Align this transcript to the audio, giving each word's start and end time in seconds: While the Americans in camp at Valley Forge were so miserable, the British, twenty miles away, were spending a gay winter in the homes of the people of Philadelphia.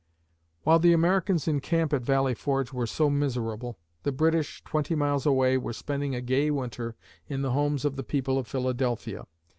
While 0.63 0.79
the 0.79 0.93
Americans 0.93 1.47
in 1.47 1.59
camp 1.59 1.93
at 1.93 2.01
Valley 2.01 2.33
Forge 2.33 2.73
were 2.73 2.87
so 2.87 3.07
miserable, 3.07 3.77
the 4.01 4.11
British, 4.11 4.63
twenty 4.63 4.95
miles 4.95 5.27
away, 5.27 5.59
were 5.59 5.73
spending 5.73 6.15
a 6.15 6.21
gay 6.21 6.49
winter 6.49 6.95
in 7.27 7.43
the 7.43 7.51
homes 7.51 7.85
of 7.85 7.97
the 7.97 8.03
people 8.03 8.39
of 8.39 8.47
Philadelphia. 8.47 9.27